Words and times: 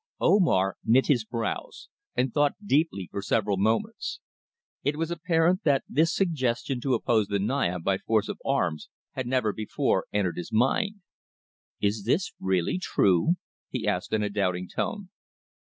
Omar 0.19 0.77
knit 0.83 1.05
his 1.05 1.23
brows, 1.25 1.87
and 2.15 2.33
thought 2.33 2.55
deeply 2.65 3.07
for 3.11 3.21
several 3.21 3.55
moments. 3.57 4.19
It 4.83 4.97
was 4.97 5.11
apparent 5.11 5.63
that 5.63 5.83
this 5.87 6.11
suggestion 6.11 6.81
to 6.81 6.95
oppose 6.95 7.27
the 7.27 7.37
Naya 7.37 7.77
by 7.77 7.99
force 7.99 8.27
of 8.27 8.39
arms 8.43 8.89
had 9.11 9.27
never 9.27 9.53
before 9.53 10.07
entered 10.11 10.37
his 10.37 10.51
mind. 10.51 11.01
"Is 11.81 12.03
this 12.05 12.33
really 12.39 12.79
true?" 12.79 13.35
he 13.69 13.85
asked 13.87 14.11
in 14.11 14.23
a 14.23 14.29
doubting 14.31 14.67
tone. 14.67 15.09